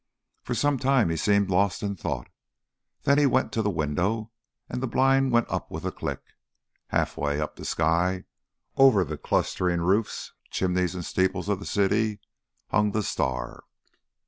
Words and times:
For 0.41 0.55
some 0.55 0.79
time 0.79 1.11
he 1.11 1.15
seemed 1.15 1.51
lost 1.51 1.83
in 1.83 1.95
thought. 1.95 2.27
Then 3.03 3.19
he 3.19 3.27
went 3.27 3.51
to 3.51 3.61
the 3.61 3.69
window, 3.69 4.31
and 4.67 4.81
the 4.81 4.87
blind 4.87 5.31
went 5.31 5.47
up 5.47 5.69
with 5.69 5.85
a 5.85 5.91
click. 5.91 6.23
Half 6.87 7.17
way 7.17 7.39
up 7.39 7.55
the 7.55 7.63
sky, 7.65 8.23
over 8.75 9.03
the 9.03 9.15
clustering 9.15 9.81
roofs, 9.81 10.33
chimneys 10.49 10.95
and 10.95 11.05
steeples 11.05 11.49
of 11.49 11.59
the 11.59 11.67
city, 11.67 12.19
hung 12.71 12.93
the 12.93 13.03
star. 13.03 13.65